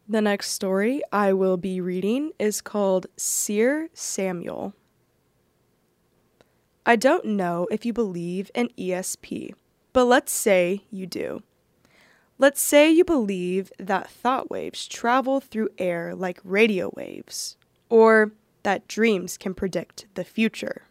The 0.07 0.21
next 0.21 0.51
story 0.51 1.01
I 1.13 1.31
will 1.31 1.55
be 1.55 1.79
reading 1.79 2.31
is 2.37 2.59
called 2.59 3.07
Seer 3.15 3.87
Samuel. 3.93 4.73
I 6.85 6.97
don't 6.97 7.25
know 7.25 7.67
if 7.71 7.85
you 7.85 7.93
believe 7.93 8.51
in 8.53 8.67
ESP, 8.77 9.53
but 9.93 10.03
let's 10.03 10.33
say 10.33 10.83
you 10.91 11.05
do. 11.05 11.43
Let's 12.37 12.59
say 12.59 12.91
you 12.91 13.05
believe 13.05 13.71
that 13.79 14.09
thought 14.09 14.49
waves 14.49 14.87
travel 14.87 15.39
through 15.39 15.69
air 15.77 16.13
like 16.13 16.41
radio 16.43 16.91
waves, 16.97 17.55
or 17.87 18.33
that 18.63 18.89
dreams 18.89 19.37
can 19.37 19.53
predict 19.53 20.07
the 20.15 20.25
future. 20.25 20.83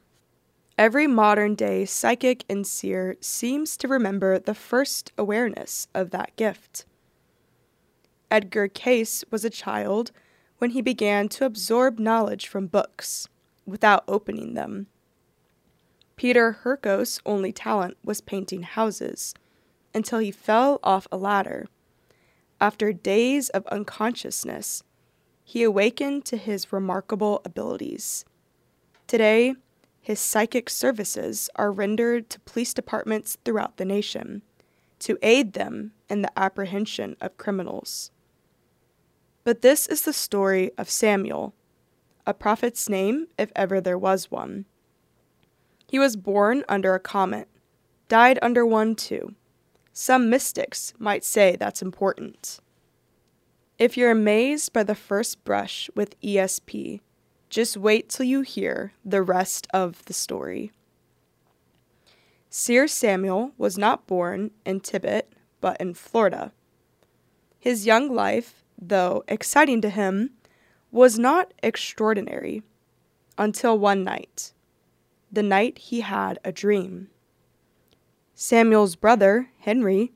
Every 0.78 1.06
modern 1.06 1.54
day 1.54 1.84
psychic 1.84 2.44
and 2.48 2.66
seer 2.66 3.16
seems 3.20 3.76
to 3.78 3.88
remember 3.88 4.38
the 4.38 4.54
first 4.54 5.12
awareness 5.18 5.88
of 5.94 6.10
that 6.10 6.34
gift. 6.36 6.86
Edgar 8.30 8.68
Cayce 8.68 9.24
was 9.30 9.44
a 9.44 9.50
child 9.50 10.12
when 10.58 10.70
he 10.70 10.82
began 10.82 11.28
to 11.30 11.44
absorb 11.44 11.98
knowledge 11.98 12.46
from 12.46 12.66
books 12.66 13.28
without 13.66 14.04
opening 14.08 14.54
them 14.54 14.86
Peter 16.20 16.58
Hurkos' 16.64 17.18
only 17.24 17.50
talent 17.50 17.96
was 18.04 18.20
painting 18.20 18.62
houses, 18.62 19.32
until 19.94 20.18
he 20.18 20.30
fell 20.30 20.78
off 20.82 21.08
a 21.10 21.16
ladder. 21.16 21.66
After 22.60 22.92
days 22.92 23.48
of 23.48 23.66
unconsciousness, 23.68 24.82
he 25.42 25.62
awakened 25.62 26.26
to 26.26 26.36
his 26.36 26.74
remarkable 26.74 27.40
abilities. 27.46 28.26
Today, 29.06 29.54
his 30.00 30.18
psychic 30.18 30.70
services 30.70 31.50
are 31.56 31.70
rendered 31.70 32.30
to 32.30 32.40
police 32.40 32.72
departments 32.72 33.36
throughout 33.44 33.76
the 33.76 33.84
nation 33.84 34.42
to 34.98 35.18
aid 35.22 35.52
them 35.52 35.92
in 36.08 36.22
the 36.22 36.38
apprehension 36.38 37.16
of 37.20 37.36
criminals. 37.36 38.10
But 39.44 39.62
this 39.62 39.86
is 39.86 40.02
the 40.02 40.12
story 40.12 40.70
of 40.76 40.90
Samuel, 40.90 41.54
a 42.26 42.34
prophet's 42.34 42.88
name 42.88 43.26
if 43.38 43.50
ever 43.56 43.80
there 43.80 43.98
was 43.98 44.30
one. 44.30 44.66
He 45.86 45.98
was 45.98 46.16
born 46.16 46.64
under 46.68 46.94
a 46.94 47.00
comet, 47.00 47.48
died 48.08 48.38
under 48.42 48.64
one 48.64 48.94
too. 48.94 49.34
Some 49.92 50.30
mystics 50.30 50.94
might 50.98 51.24
say 51.24 51.56
that's 51.56 51.82
important. 51.82 52.60
If 53.78 53.96
you're 53.96 54.10
amazed 54.10 54.72
by 54.72 54.82
the 54.82 54.94
first 54.94 55.42
brush 55.44 55.90
with 55.96 56.20
ESP, 56.20 57.00
just 57.50 57.76
wait 57.76 58.08
till 58.08 58.24
you 58.24 58.40
hear 58.40 58.92
the 59.04 59.22
rest 59.22 59.66
of 59.74 60.04
the 60.06 60.12
story. 60.12 60.72
Seer 62.48 62.88
Samuel 62.88 63.52
was 63.58 63.76
not 63.76 64.06
born 64.06 64.52
in 64.64 64.80
Tibet, 64.80 65.32
but 65.60 65.80
in 65.80 65.94
Florida. 65.94 66.52
His 67.58 67.84
young 67.84 68.14
life, 68.14 68.64
though 68.80 69.22
exciting 69.28 69.80
to 69.82 69.90
him, 69.90 70.30
was 70.90 71.18
not 71.18 71.52
extraordinary 71.62 72.62
until 73.36 73.78
one 73.78 74.02
night 74.02 74.52
the 75.32 75.42
night 75.42 75.78
he 75.78 76.00
had 76.00 76.38
a 76.44 76.52
dream. 76.52 77.08
Samuel's 78.34 78.96
brother, 78.96 79.50
Henry, 79.60 80.12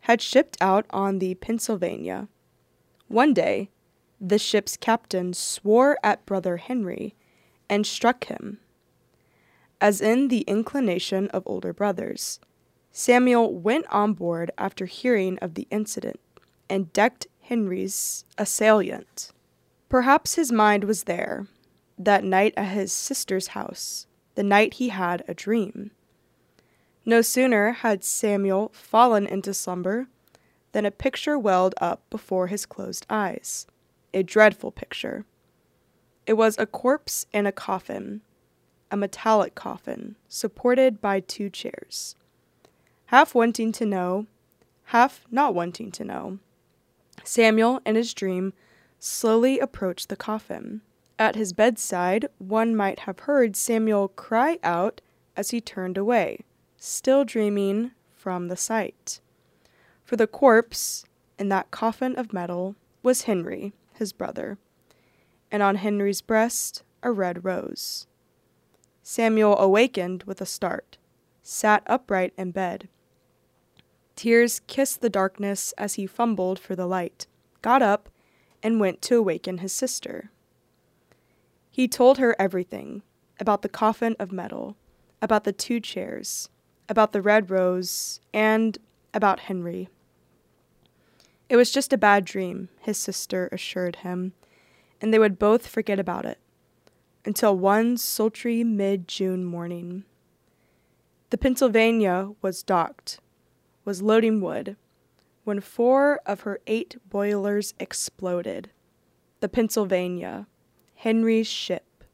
had 0.00 0.22
shipped 0.22 0.56
out 0.60 0.86
on 0.90 1.18
the 1.18 1.34
Pennsylvania. 1.34 2.28
One 3.08 3.34
day, 3.34 3.70
the 4.20 4.38
ship's 4.38 4.76
captain 4.76 5.32
swore 5.32 5.98
at 6.02 6.24
brother 6.26 6.56
Henry 6.56 7.14
and 7.68 7.86
struck 7.86 8.24
him. 8.24 8.58
As 9.80 10.00
in 10.00 10.28
the 10.28 10.40
inclination 10.42 11.28
of 11.28 11.42
older 11.44 11.72
brothers, 11.72 12.40
Samuel 12.90 13.52
went 13.52 13.86
on 13.90 14.14
board 14.14 14.50
after 14.56 14.86
hearing 14.86 15.38
of 15.40 15.54
the 15.54 15.68
incident 15.70 16.18
and 16.70 16.92
decked 16.92 17.26
Henry's 17.42 18.24
assailant. 18.38 19.32
Perhaps 19.88 20.34
his 20.34 20.50
mind 20.50 20.84
was 20.84 21.04
there, 21.04 21.46
that 21.98 22.24
night 22.24 22.54
at 22.56 22.68
his 22.68 22.92
sister's 22.92 23.48
house, 23.48 24.06
the 24.34 24.42
night 24.42 24.74
he 24.74 24.88
had 24.88 25.22
a 25.28 25.34
dream. 25.34 25.90
No 27.04 27.22
sooner 27.22 27.72
had 27.72 28.02
Samuel 28.02 28.70
fallen 28.74 29.26
into 29.26 29.54
slumber 29.54 30.08
than 30.72 30.84
a 30.84 30.90
picture 30.90 31.38
welled 31.38 31.74
up 31.80 32.02
before 32.10 32.48
his 32.48 32.66
closed 32.66 33.06
eyes. 33.08 33.66
A 34.16 34.22
dreadful 34.22 34.70
picture. 34.70 35.26
It 36.26 36.38
was 36.38 36.56
a 36.58 36.64
corpse 36.64 37.26
in 37.34 37.44
a 37.44 37.52
coffin, 37.52 38.22
a 38.90 38.96
metallic 38.96 39.54
coffin, 39.54 40.16
supported 40.26 41.02
by 41.02 41.20
two 41.20 41.50
chairs. 41.50 42.14
Half 43.08 43.34
wanting 43.34 43.72
to 43.72 43.84
know, 43.84 44.26
half 44.84 45.26
not 45.30 45.54
wanting 45.54 45.90
to 45.90 46.02
know, 46.02 46.38
Samuel, 47.24 47.82
in 47.84 47.94
his 47.94 48.14
dream, 48.14 48.54
slowly 48.98 49.58
approached 49.58 50.08
the 50.08 50.16
coffin. 50.16 50.80
At 51.18 51.34
his 51.34 51.52
bedside, 51.52 52.30
one 52.38 52.74
might 52.74 53.00
have 53.00 53.18
heard 53.18 53.54
Samuel 53.54 54.08
cry 54.08 54.58
out 54.62 55.02
as 55.36 55.50
he 55.50 55.60
turned 55.60 55.98
away, 55.98 56.38
still 56.78 57.26
dreaming 57.26 57.90
from 58.14 58.48
the 58.48 58.56
sight. 58.56 59.20
For 60.06 60.16
the 60.16 60.26
corpse, 60.26 61.04
in 61.38 61.50
that 61.50 61.70
coffin 61.70 62.16
of 62.16 62.32
metal, 62.32 62.76
was 63.02 63.24
Henry, 63.24 63.74
his 63.96 64.12
brother, 64.12 64.58
and 65.50 65.62
on 65.62 65.76
Henry's 65.76 66.20
breast 66.22 66.82
a 67.02 67.12
red 67.12 67.44
rose. 67.44 68.06
Samuel 69.02 69.58
awakened 69.58 70.24
with 70.24 70.40
a 70.40 70.46
start, 70.46 70.98
sat 71.42 71.82
upright 71.86 72.32
in 72.36 72.50
bed. 72.50 72.88
Tears 74.16 74.60
kissed 74.66 75.00
the 75.00 75.10
darkness 75.10 75.72
as 75.78 75.94
he 75.94 76.06
fumbled 76.06 76.58
for 76.58 76.74
the 76.74 76.86
light, 76.86 77.26
got 77.62 77.82
up, 77.82 78.08
and 78.62 78.80
went 78.80 79.02
to 79.02 79.16
awaken 79.16 79.58
his 79.58 79.72
sister. 79.72 80.30
He 81.70 81.86
told 81.86 82.18
her 82.18 82.34
everything 82.38 83.02
about 83.38 83.62
the 83.62 83.68
coffin 83.68 84.16
of 84.18 84.32
metal, 84.32 84.76
about 85.20 85.44
the 85.44 85.52
two 85.52 85.78
chairs, 85.78 86.48
about 86.88 87.12
the 87.12 87.22
red 87.22 87.50
rose, 87.50 88.20
and 88.32 88.78
about 89.12 89.40
Henry. 89.40 89.88
It 91.48 91.56
was 91.56 91.70
just 91.70 91.92
a 91.92 91.98
bad 91.98 92.24
dream, 92.24 92.68
his 92.80 92.98
sister 92.98 93.48
assured 93.52 93.96
him, 93.96 94.32
and 95.00 95.12
they 95.12 95.18
would 95.18 95.38
both 95.38 95.66
forget 95.66 96.00
about 96.00 96.24
it 96.24 96.38
until 97.24 97.56
one 97.56 97.96
sultry 97.96 98.64
mid 98.64 99.08
June 99.08 99.44
morning. 99.44 100.04
The 101.30 101.38
Pennsylvania 101.38 102.30
was 102.40 102.62
docked, 102.62 103.20
was 103.84 104.02
loading 104.02 104.40
wood, 104.40 104.76
when 105.44 105.60
four 105.60 106.20
of 106.26 106.40
her 106.40 106.60
eight 106.66 106.96
boilers 107.08 107.74
exploded. 107.78 108.70
The 109.40 109.48
Pennsylvania, 109.48 110.46
Henry's 110.94 111.46
ship. 111.46 112.04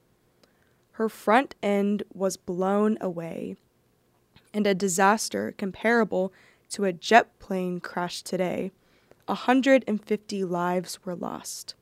Her 0.93 1.09
front 1.09 1.55
end 1.63 2.03
was 2.13 2.37
blown 2.37 2.99
away, 3.01 3.57
and 4.53 4.67
a 4.67 4.75
disaster 4.75 5.55
comparable 5.57 6.33
to 6.71 6.85
a 6.85 6.93
jet 6.93 7.39
plane 7.39 7.81
crash 7.81 8.23
today. 8.23 8.73
150 9.33 10.45
lives 10.45 11.05
were 11.07 11.17
lost. 11.17 11.75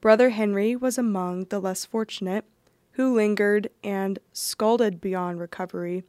Brother 0.00 0.30
Henry 0.30 0.74
was 0.74 0.98
among 0.98 1.44
the 1.44 1.60
less 1.60 1.84
fortunate, 1.84 2.44
who 2.92 3.14
lingered 3.14 3.70
and, 3.84 4.18
scalded 4.32 5.00
beyond 5.00 5.38
recovery, 5.38 6.02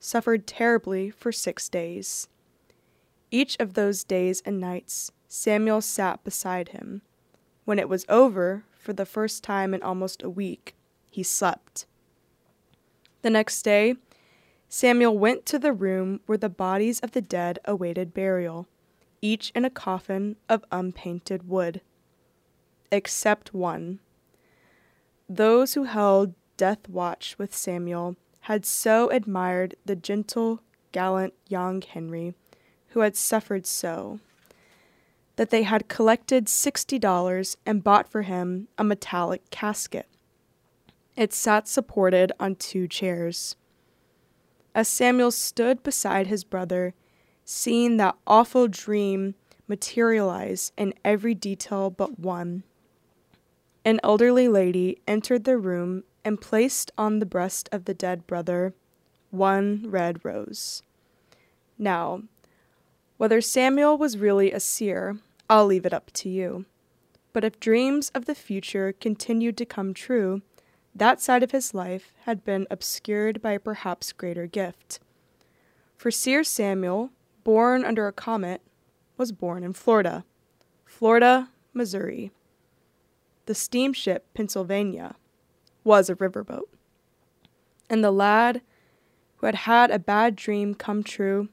suffered 0.00 0.46
terribly 0.46 1.10
for 1.10 1.30
six 1.30 1.68
days. 1.68 2.28
Each 3.30 3.58
of 3.60 3.74
those 3.74 4.04
days 4.04 4.42
and 4.46 4.58
nights, 4.58 5.12
Samuel 5.28 5.82
sat 5.82 6.24
beside 6.24 6.70
him. 6.70 7.02
When 7.66 7.78
it 7.78 7.88
was 7.88 8.06
over, 8.08 8.64
for 8.72 8.94
the 8.94 9.04
first 9.04 9.44
time 9.44 9.74
in 9.74 9.82
almost 9.82 10.22
a 10.22 10.30
week, 10.30 10.74
he 11.10 11.22
slept. 11.22 11.84
The 13.20 13.28
next 13.28 13.60
day, 13.62 13.96
Samuel 14.70 15.18
went 15.18 15.44
to 15.46 15.58
the 15.58 15.74
room 15.74 16.20
where 16.24 16.38
the 16.38 16.48
bodies 16.48 17.00
of 17.00 17.12
the 17.12 17.22
dead 17.22 17.58
awaited 17.66 18.14
burial, 18.14 18.66
each 19.24 19.50
in 19.54 19.64
a 19.64 19.70
coffin 19.70 20.36
of 20.50 20.62
unpainted 20.70 21.48
wood 21.48 21.80
except 22.92 23.54
one. 23.54 23.98
Those 25.28 25.72
who 25.72 25.84
held 25.84 26.34
death 26.58 26.86
watch 26.88 27.34
with 27.38 27.56
Samuel 27.56 28.16
had 28.40 28.66
so 28.66 29.08
admired 29.08 29.74
the 29.86 29.96
gentle, 29.96 30.60
gallant 30.92 31.32
young 31.48 31.80
Henry, 31.80 32.34
who 32.88 33.00
had 33.00 33.16
suffered 33.16 33.66
so, 33.66 34.20
that 35.36 35.48
they 35.48 35.62
had 35.62 35.88
collected 35.88 36.46
sixty 36.46 36.98
dollars 36.98 37.56
and 37.64 37.82
bought 37.82 38.08
for 38.08 38.22
him 38.22 38.68
a 38.76 38.84
metallic 38.84 39.48
casket. 39.50 40.06
It 41.16 41.32
sat 41.32 41.66
supported 41.66 42.30
on 42.38 42.56
two 42.56 42.86
chairs. 42.86 43.56
As 44.74 44.86
Samuel 44.86 45.30
stood 45.30 45.82
beside 45.82 46.26
his 46.26 46.44
brother, 46.44 46.92
seeing 47.44 47.96
that 47.98 48.16
awful 48.26 48.68
dream 48.68 49.34
materialize 49.68 50.72
in 50.76 50.94
every 51.04 51.34
detail 51.34 51.90
but 51.90 52.18
one, 52.18 52.62
an 53.84 54.00
elderly 54.02 54.48
lady 54.48 54.98
entered 55.06 55.44
the 55.44 55.58
room 55.58 56.04
and 56.24 56.40
placed 56.40 56.90
on 56.96 57.18
the 57.18 57.26
breast 57.26 57.68
of 57.70 57.84
the 57.84 57.94
dead 57.94 58.26
brother 58.26 58.74
one 59.30 59.84
red 59.88 60.24
rose. 60.24 60.82
Now, 61.76 62.22
whether 63.16 63.40
Samuel 63.40 63.98
was 63.98 64.16
really 64.16 64.52
a 64.52 64.60
seer, 64.60 65.18
I'll 65.50 65.66
leave 65.66 65.84
it 65.84 65.92
up 65.92 66.10
to 66.14 66.28
you. 66.28 66.64
But 67.32 67.44
if 67.44 67.60
dreams 67.60 68.10
of 68.14 68.26
the 68.26 68.34
future 68.34 68.92
continued 68.92 69.56
to 69.58 69.66
come 69.66 69.92
true, 69.92 70.42
that 70.94 71.20
side 71.20 71.42
of 71.42 71.50
his 71.50 71.74
life 71.74 72.12
had 72.24 72.44
been 72.44 72.66
obscured 72.70 73.42
by 73.42 73.52
a 73.52 73.60
perhaps 73.60 74.12
greater 74.12 74.46
gift. 74.46 75.00
For 75.96 76.10
Seer 76.10 76.44
Samuel, 76.44 77.10
born 77.44 77.84
under 77.84 78.06
a 78.06 78.12
comet, 78.12 78.62
was 79.16 79.30
born 79.30 79.62
in 79.62 79.72
Florida. 79.72 80.24
Florida, 80.84 81.50
Missouri 81.72 82.32
the 83.46 83.54
steamship 83.54 84.26
Pennsylvania 84.34 85.16
was 85.82 86.08
a 86.08 86.14
riverboat. 86.14 86.68
And 87.90 88.02
the 88.02 88.10
lad 88.10 88.62
who 89.36 89.46
had 89.46 89.54
had 89.54 89.90
a 89.90 89.98
bad 89.98 90.36
dream 90.36 90.74
come 90.74 91.02
true, 91.02 91.48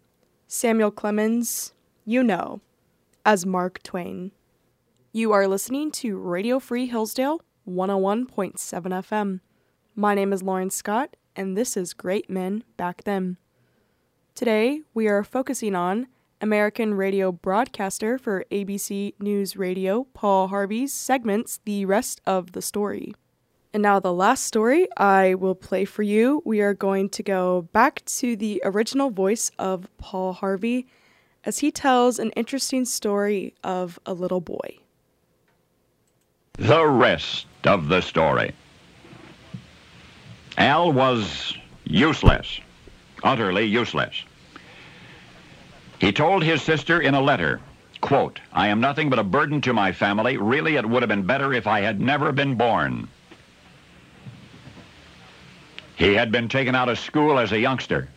Samuel 0.48 0.92
Clemens, 0.92 1.74
you 2.06 2.24
know, 2.24 2.62
as 3.26 3.46
Mark 3.46 3.84
Twain. 3.84 4.32
You 5.12 5.34
are 5.34 5.48
listening 5.48 5.92
to 5.92 6.18
Radio 6.18 6.60
Free 6.60 6.88
Hillsdale 6.88 7.42
101.7 7.68 8.56
FM. 8.58 9.42
My 9.96 10.16
name 10.16 10.32
is 10.32 10.42
Lauren 10.42 10.70
Scott, 10.70 11.18
and 11.36 11.58
this 11.58 11.76
is 11.76 11.94
Great 11.94 12.30
Men 12.30 12.64
Back 12.78 13.04
Then. 13.04 13.38
Today, 14.42 14.82
we 14.96 15.08
are 15.08 15.24
focusing 15.24 15.76
on 15.76 16.08
American 16.42 16.96
radio 16.96 17.32
broadcaster 17.32 18.18
for 18.18 18.44
ABC 18.50 19.14
News 19.20 19.56
Radio, 19.56 20.08
Paul 20.16 20.48
Harvey's 20.48 20.92
segments 20.92 21.60
The 21.64 21.86
Rest 21.86 22.22
of 22.26 22.54
the 22.54 22.62
Story. 22.64 23.14
And 23.72 23.84
now, 23.84 24.00
the 24.00 24.12
last 24.12 24.46
story 24.46 24.88
I 24.98 25.36
will 25.36 25.54
play 25.54 25.86
for 25.86 26.02
you. 26.02 26.42
We 26.44 26.60
are 26.60 26.74
going 26.74 27.10
to 27.10 27.22
go 27.22 27.70
back 27.72 28.04
to 28.18 28.36
the 28.36 28.60
original 28.66 29.12
voice 29.12 29.52
of 29.60 29.88
Paul 30.00 30.34
Harvey 30.34 30.88
as 31.46 31.60
he 31.60 31.70
tells 31.70 32.18
an 32.18 32.32
interesting 32.32 32.86
story 32.86 33.54
of 33.64 34.00
a 34.08 34.16
little 34.16 34.42
boy. 34.42 34.80
The 36.54 36.88
rest 36.88 37.46
of 37.66 37.90
the 37.90 38.02
story. 38.02 38.56
Al 40.58 40.92
was 40.92 41.56
useless, 41.84 42.60
utterly 43.24 43.66
useless. 43.66 44.24
He 46.02 46.12
told 46.12 46.44
his 46.44 46.64
sister 46.64 47.00
in 47.00 47.14
a 47.14 47.22
letter, 47.22 47.62
quote, 48.02 48.40
I 48.52 48.70
am 48.70 48.82
nothing 48.82 49.12
but 49.12 49.20
a 49.20 49.24
burden 49.24 49.62
to 49.62 49.72
my 49.72 49.92
family. 49.92 50.36
Really, 50.36 50.76
it 50.76 50.90
would 50.90 51.04
have 51.04 51.10
been 51.10 51.28
better 51.28 51.54
if 51.54 51.68
I 51.68 51.82
had 51.82 52.02
never 52.02 52.32
been 52.32 52.56
born. 52.56 53.08
He 55.96 56.16
had 56.16 56.32
been 56.32 56.50
taken 56.50 56.74
out 56.74 56.90
of 56.90 56.98
school 56.98 57.38
as 57.38 57.52
a 57.52 57.60
youngster 57.60 58.10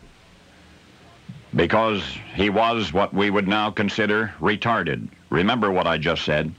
because 1.54 2.02
he 2.34 2.48
was 2.48 2.94
what 2.94 3.12
we 3.12 3.28
would 3.28 3.48
now 3.48 3.70
consider 3.70 4.32
retarded. 4.40 5.06
Remember 5.28 5.70
what 5.70 5.86
I 5.86 5.98
just 5.98 6.24
said. 6.24 6.54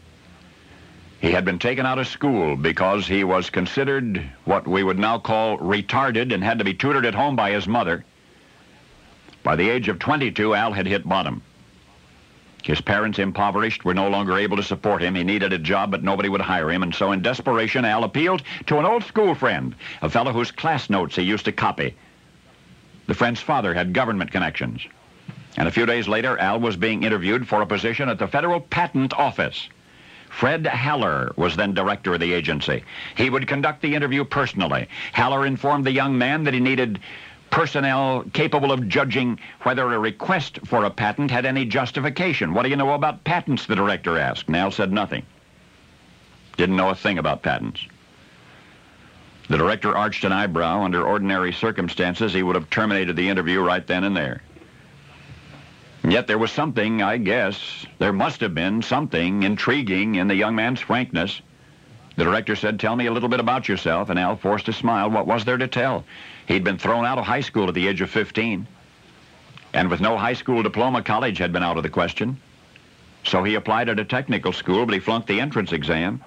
He 1.22 1.32
had 1.32 1.44
been 1.44 1.58
taken 1.58 1.88
out 1.88 1.98
of 1.98 2.06
school 2.06 2.56
because 2.56 3.08
he 3.08 3.24
was 3.24 3.50
considered 3.50 4.24
what 4.44 4.68
we 4.68 4.84
would 4.84 5.00
now 5.00 5.18
call 5.18 5.58
retarded 5.58 6.32
and 6.32 6.44
had 6.44 6.60
to 6.60 6.66
be 6.66 6.76
tutored 6.76 7.08
at 7.08 7.16
home 7.16 7.36
by 7.36 7.50
his 7.50 7.68
mother. 7.68 8.06
By 9.46 9.56
the 9.56 9.70
age 9.70 9.90
of 9.90 10.00
22, 10.00 10.56
Al 10.56 10.74
had 10.74 10.88
hit 10.88 11.08
bottom. 11.08 11.44
His 12.64 12.82
parents, 12.82 13.20
impoverished, 13.20 13.86
were 13.86 13.94
no 13.94 14.10
longer 14.10 14.40
able 14.40 14.58
to 14.58 14.64
support 14.64 15.04
him. 15.04 15.14
He 15.14 15.24
needed 15.24 15.54
a 15.54 15.60
job, 15.60 15.92
but 15.92 16.02
nobody 16.02 16.30
would 16.30 16.42
hire 16.42 16.72
him. 16.72 16.82
And 16.82 16.96
so, 16.96 17.12
in 17.12 17.22
desperation, 17.22 17.86
Al 17.86 18.04
appealed 18.04 18.42
to 18.66 18.80
an 18.80 18.86
old 18.86 19.04
school 19.04 19.36
friend, 19.36 19.76
a 20.02 20.10
fellow 20.10 20.34
whose 20.34 20.50
class 20.50 20.90
notes 20.90 21.16
he 21.16 21.22
used 21.22 21.46
to 21.46 21.52
copy. 21.52 21.94
The 23.06 23.14
friend's 23.14 23.40
father 23.40 23.76
had 23.76 23.94
government 23.94 24.32
connections. 24.32 24.82
And 25.58 25.68
a 25.68 25.72
few 25.72 25.86
days 25.86 26.08
later, 26.08 26.40
Al 26.40 26.60
was 26.60 26.76
being 26.76 27.04
interviewed 27.04 27.48
for 27.48 27.62
a 27.62 27.68
position 27.68 28.10
at 28.10 28.18
the 28.18 28.28
Federal 28.28 28.62
Patent 28.62 29.14
Office. 29.14 29.70
Fred 30.32 30.66
Haller 30.66 31.34
was 31.36 31.56
then 31.56 31.76
director 31.76 32.16
of 32.16 32.20
the 32.20 32.34
agency. 32.34 32.84
He 33.16 33.30
would 33.30 33.48
conduct 33.48 33.84
the 33.84 33.94
interview 33.94 34.26
personally. 34.26 34.88
Haller 35.14 35.46
informed 35.46 35.86
the 35.86 35.92
young 35.92 36.18
man 36.18 36.46
that 36.46 36.56
he 36.56 36.60
needed 36.60 37.00
personnel 37.56 38.26
capable 38.34 38.74
of 38.74 38.86
judging 38.90 39.40
whether 39.62 39.94
a 39.94 39.98
request 39.98 40.60
for 40.66 40.84
a 40.84 40.90
patent 40.90 41.32
had 41.32 41.46
any 41.46 41.64
justification. 41.64 42.54
What 42.54 42.64
do 42.64 42.70
you 42.70 42.76
know 42.76 42.92
about 42.92 43.24
patents, 43.24 43.66
the 43.66 43.78
director 43.78 44.18
asked. 44.18 44.50
Nell 44.50 44.72
said 44.72 44.92
nothing. 44.92 45.26
Didn't 46.58 46.76
know 46.76 46.90
a 46.90 46.96
thing 46.96 47.18
about 47.18 47.44
patents. 47.44 47.88
The 49.48 49.58
director 49.58 49.96
arched 49.96 50.26
an 50.26 50.34
eyebrow. 50.34 50.84
Under 50.84 51.08
ordinary 51.08 51.54
circumstances, 51.54 52.34
he 52.34 52.44
would 52.44 52.58
have 52.58 52.70
terminated 52.70 53.16
the 53.16 53.30
interview 53.30 53.62
right 53.62 53.88
then 53.88 54.04
and 54.04 54.18
there. 54.18 54.42
And 56.04 56.12
yet 56.12 56.28
there 56.28 56.38
was 56.38 56.52
something, 56.52 57.02
I 57.02 57.16
guess, 57.16 57.86
there 58.00 58.12
must 58.12 58.42
have 58.42 58.54
been 58.54 58.82
something 58.82 59.44
intriguing 59.44 60.16
in 60.16 60.28
the 60.28 60.36
young 60.36 60.56
man's 60.56 60.82
frankness. 60.82 61.42
The 62.16 62.24
director 62.24 62.56
said, 62.56 62.80
tell 62.80 62.96
me 62.96 63.08
a 63.08 63.12
little 63.12 63.30
bit 63.30 63.42
about 63.42 63.68
yourself, 63.68 64.10
and 64.10 64.18
Al 64.18 64.38
forced 64.38 64.70
a 64.70 64.74
smile. 64.74 65.10
What 65.10 65.28
was 65.28 65.44
there 65.44 65.58
to 65.58 65.68
tell? 65.68 66.06
He'd 66.48 66.64
been 66.64 66.78
thrown 66.78 67.06
out 67.06 67.18
of 67.18 67.26
high 67.26 67.42
school 67.42 67.68
at 67.68 67.74
the 67.74 67.88
age 67.88 68.02
of 68.02 68.10
15. 68.10 68.68
And 69.74 69.90
with 69.90 70.00
no 70.00 70.18
high 70.18 70.34
school 70.34 70.64
diploma, 70.64 71.04
college 71.04 71.38
had 71.38 71.52
been 71.52 71.64
out 71.64 71.76
of 71.76 71.84
the 71.84 71.90
question. 71.90 72.40
So 73.26 73.44
he 73.44 73.56
applied 73.56 73.90
at 73.90 74.00
a 74.00 74.06
technical 74.06 74.54
school, 74.54 74.86
but 74.86 74.94
he 74.94 75.00
flunked 75.00 75.28
the 75.28 75.42
entrance 75.42 75.74
exam. 75.74 76.24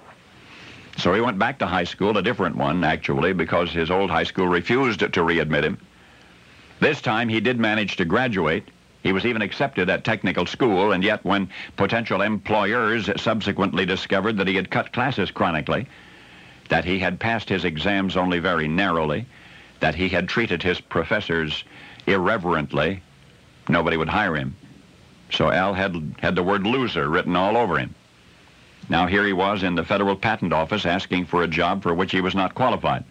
So 0.97 1.13
he 1.13 1.21
went 1.21 1.39
back 1.39 1.59
to 1.59 1.65
high 1.65 1.85
school, 1.85 2.17
a 2.17 2.21
different 2.21 2.57
one, 2.57 2.83
actually, 2.83 3.33
because 3.33 3.71
his 3.71 3.89
old 3.89 4.11
high 4.11 4.25
school 4.25 4.47
refused 4.47 4.99
to 4.99 5.07
readmit 5.07 5.63
him. 5.63 5.79
This 6.79 7.01
time 7.01 7.29
he 7.29 7.39
did 7.39 7.59
manage 7.59 7.95
to 7.97 8.05
graduate. 8.05 8.67
He 9.01 9.13
was 9.13 9.25
even 9.25 9.41
accepted 9.41 9.89
at 9.89 10.03
technical 10.03 10.45
school, 10.45 10.91
and 10.91 11.03
yet 11.03 11.23
when 11.23 11.49
potential 11.77 12.21
employers 12.21 13.09
subsequently 13.17 13.85
discovered 13.85 14.37
that 14.37 14.47
he 14.47 14.55
had 14.55 14.69
cut 14.69 14.91
classes 14.91 15.31
chronically, 15.31 15.87
that 16.67 16.85
he 16.85 16.99
had 16.99 17.19
passed 17.19 17.49
his 17.49 17.63
exams 17.63 18.17
only 18.17 18.39
very 18.39 18.67
narrowly, 18.67 19.25
that 19.79 19.95
he 19.95 20.09
had 20.09 20.27
treated 20.27 20.61
his 20.61 20.81
professors 20.81 21.63
irreverently, 22.05 23.01
nobody 23.69 23.95
would 23.95 24.09
hire 24.09 24.35
him. 24.35 24.55
So 25.31 25.49
Al 25.49 25.73
had, 25.73 26.15
had 26.19 26.35
the 26.35 26.43
word 26.43 26.65
loser 26.65 27.07
written 27.07 27.35
all 27.35 27.55
over 27.55 27.77
him. 27.77 27.95
Now 28.89 29.07
here 29.07 29.25
he 29.25 29.33
was 29.33 29.63
in 29.63 29.75
the 29.75 29.85
Federal 29.85 30.15
Patent 30.15 30.51
Office 30.51 30.85
asking 30.85 31.25
for 31.25 31.43
a 31.43 31.47
job 31.47 31.83
for 31.83 31.93
which 31.93 32.11
he 32.11 32.21
was 32.21 32.35
not 32.35 32.55
qualified. 32.55 33.05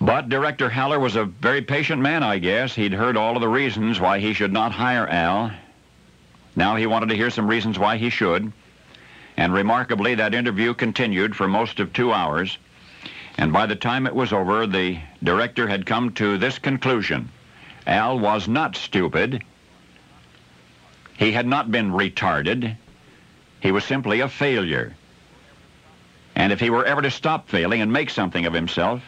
But 0.00 0.28
Director 0.28 0.70
Haller 0.70 1.00
was 1.00 1.16
a 1.16 1.24
very 1.24 1.60
patient 1.60 2.00
man, 2.00 2.22
I 2.22 2.38
guess. 2.38 2.74
He'd 2.74 2.92
heard 2.92 3.16
all 3.16 3.34
of 3.34 3.40
the 3.40 3.48
reasons 3.48 3.98
why 3.98 4.20
he 4.20 4.32
should 4.32 4.52
not 4.52 4.70
hire 4.72 5.08
Al. 5.08 5.50
Now 6.54 6.76
he 6.76 6.86
wanted 6.86 7.08
to 7.08 7.16
hear 7.16 7.30
some 7.30 7.48
reasons 7.48 7.78
why 7.78 7.96
he 7.96 8.08
should. 8.08 8.52
And 9.36 9.52
remarkably, 9.52 10.14
that 10.16 10.34
interview 10.34 10.74
continued 10.74 11.34
for 11.34 11.48
most 11.48 11.80
of 11.80 11.92
two 11.92 12.12
hours. 12.12 12.58
And 13.36 13.52
by 13.52 13.66
the 13.66 13.76
time 13.76 14.06
it 14.06 14.14
was 14.14 14.32
over, 14.32 14.66
the 14.66 14.98
director 15.22 15.66
had 15.66 15.86
come 15.86 16.12
to 16.14 16.38
this 16.38 16.58
conclusion. 16.58 17.30
Al 17.86 18.18
was 18.18 18.46
not 18.46 18.76
stupid. 18.76 19.42
He 21.16 21.32
had 21.32 21.46
not 21.46 21.72
been 21.72 21.92
retarded. 21.92 22.76
He 23.60 23.72
was 23.72 23.84
simply 23.84 24.20
a 24.20 24.28
failure. 24.28 24.94
And 26.36 26.52
if 26.52 26.60
he 26.60 26.70
were 26.70 26.84
ever 26.84 27.02
to 27.02 27.10
stop 27.10 27.48
failing 27.48 27.80
and 27.80 27.92
make 27.92 28.10
something 28.10 28.46
of 28.46 28.52
himself, 28.52 29.02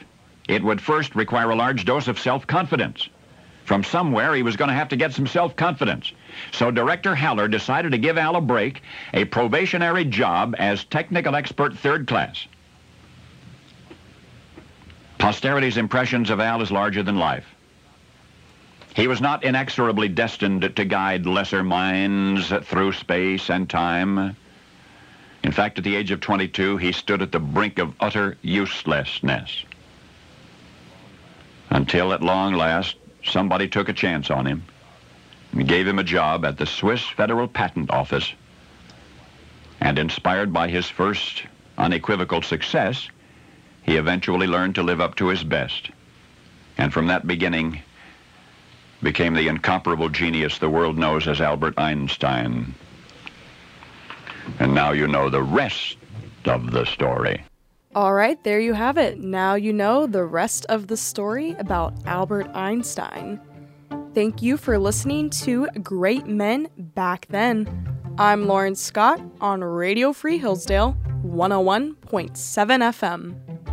it 0.49 0.63
would 0.63 0.81
first 0.81 1.15
require 1.15 1.51
a 1.51 1.55
large 1.55 1.85
dose 1.85 2.09
of 2.09 2.19
self-confidence. 2.19 3.09
From 3.65 3.85
somewhere, 3.85 4.35
he 4.35 4.43
was 4.43 4.57
going 4.57 4.69
to 4.69 4.75
have 4.75 4.89
to 4.89 4.97
get 4.97 5.13
some 5.13 5.27
self-confidence. 5.27 6.13
So 6.51 6.71
Director 6.71 7.15
Haller 7.15 7.47
decided 7.47 7.93
to 7.93 7.99
give 7.99 8.19
Al 8.19 8.37
a 8.37 8.41
break, 8.41 8.83
a 9.15 9.25
probationary 9.27 10.05
job 10.05 10.57
as 10.59 10.83
technical 10.85 11.37
expert 11.37 11.79
third 11.79 12.09
class. 12.09 12.47
Posterity's 15.19 15.77
impressions 15.77 16.31
of 16.31 16.41
Al 16.41 16.63
is 16.63 16.73
larger 16.73 17.03
than 17.03 17.19
life. 17.19 17.47
He 18.97 19.07
was 19.07 19.21
not 19.21 19.45
inexorably 19.45 20.09
destined 20.09 20.75
to 20.75 20.85
guide 20.85 21.27
lesser 21.27 21.63
minds 21.63 22.53
through 22.65 22.93
space 22.95 23.51
and 23.51 23.71
time. 23.71 24.35
In 25.45 25.53
fact, 25.53 25.79
at 25.79 25.85
the 25.85 25.95
age 25.95 26.11
of 26.11 26.21
22, 26.21 26.77
he 26.79 26.91
stood 26.91 27.23
at 27.23 27.31
the 27.31 27.39
brink 27.39 27.79
of 27.79 27.95
utter 28.01 28.37
uselessness. 28.43 29.65
Until 31.71 32.13
at 32.13 32.23
long 32.23 32.55
last, 32.55 32.97
somebody 33.25 33.69
took 33.69 33.89
a 33.89 33.93
chance 33.93 34.31
on 34.31 34.47
him 34.47 34.65
and 35.53 35.67
gave 35.67 35.87
him 35.87 35.99
a 35.99 36.05
job 36.05 36.45
at 36.45 36.59
the 36.59 36.67
Swiss 36.67 37.03
Federal 37.03 37.49
Patent 37.49 37.91
Office. 37.91 38.33
And 39.81 39.99
inspired 39.99 40.53
by 40.53 40.69
his 40.69 40.89
first 40.89 41.45
unequivocal 41.79 42.43
success, 42.43 43.09
he 43.83 43.97
eventually 43.97 44.47
learned 44.47 44.75
to 44.75 44.83
live 44.83 45.01
up 45.01 45.15
to 45.17 45.29
his 45.29 45.43
best. 45.43 45.91
And 46.77 46.93
from 46.93 47.07
that 47.07 47.27
beginning, 47.27 47.81
became 49.03 49.35
the 49.35 49.49
incomparable 49.49 50.09
genius 50.09 50.59
the 50.59 50.69
world 50.69 50.99
knows 50.99 51.27
as 51.27 51.41
Albert 51.41 51.79
Einstein. 51.79 52.75
And 54.59 54.75
now 54.75 54.93
you 54.93 55.07
know 55.07 55.31
the 55.31 55.43
rest 55.43 55.97
of 56.45 56.71
the 56.71 56.85
story. 56.85 57.43
All 57.93 58.15
right, 58.15 58.43
there 58.45 58.61
you 58.61 58.75
have 58.75 58.99
it. 58.99 59.19
Now 59.19 59.55
you 59.55 59.73
know 59.73 60.07
the 60.07 60.25
rest 60.25 60.65
of 60.69 60.87
the 60.87 60.97
story 60.97 61.57
about 61.59 61.93
Albert 62.07 62.47
Einstein. 62.55 63.41
Thank 64.15 64.43
you 64.43 64.57
for 64.57 64.79
listening 64.79 65.29
to 65.31 65.67
Great 65.83 66.25
Men 66.25 66.69
Back 66.79 67.27
Then. 67.31 67.89
I'm 68.17 68.47
Lauren 68.47 68.77
Scott 68.77 69.21
on 69.41 69.65
Radio 69.65 70.13
Free 70.13 70.39
Hillsdale 70.39 70.97
101.7 71.25 71.97
FM. 72.31 73.70